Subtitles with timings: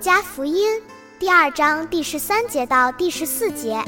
[0.00, 0.80] 加福音
[1.18, 3.84] 第二章第十三节到第十四节，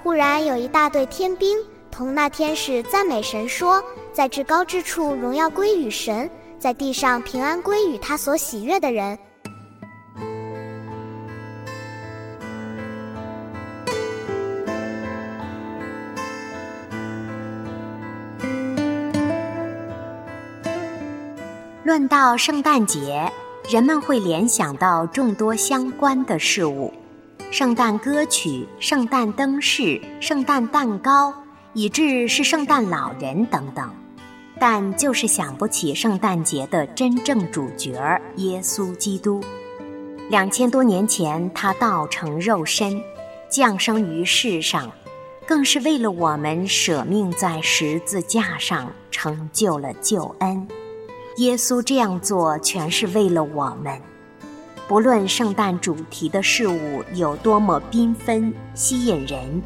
[0.00, 1.58] 忽然有一大队天兵
[1.90, 3.82] 同那天使赞美神说
[4.14, 9.18] ：“在至高之处荣耀归于神，在地上平安归于他所喜悦的人。”
[21.82, 23.28] 论到圣诞节。
[23.68, 26.92] 人们会联想到众多相关的事物，
[27.50, 31.34] 圣诞歌曲、圣诞灯饰、圣诞蛋糕，
[31.72, 33.90] 以至是圣诞老人等等，
[34.60, 37.92] 但就是想不起圣诞节的真正主角
[38.36, 39.42] 耶稣基督。
[40.30, 43.02] 两千多年前，他道成肉身，
[43.48, 44.92] 降生于世上，
[45.44, 50.68] 更是为了我们舍命在十字架上，成就了救恩。
[51.36, 54.00] 耶稣这样做，全是为了我们。
[54.88, 59.62] 不论圣诞主题的事物有多么缤纷吸引人，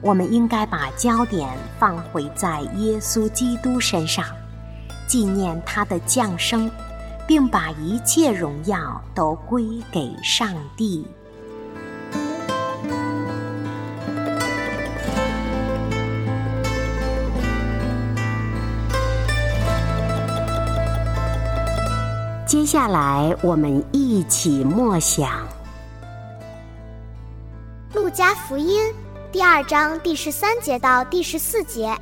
[0.00, 1.46] 我们应该把焦点
[1.78, 4.24] 放回在耶稣基督身上，
[5.06, 6.70] 纪念他的降生，
[7.26, 9.62] 并把一切荣耀都归
[9.92, 11.06] 给上帝。
[22.46, 25.28] 接下来，我们一起默想
[27.94, 28.80] 《路加福音》
[29.32, 31.92] 第二章第十三节到第十四节。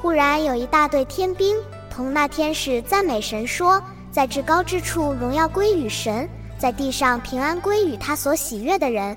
[0.00, 1.56] 忽然有一大队天兵
[1.90, 9.16] 同那天使赞美神说：“在至高之处荣耀归于神，在地上平安归于他所喜悦的人。”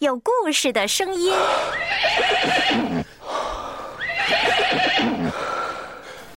[0.00, 1.32] 有故事的声音。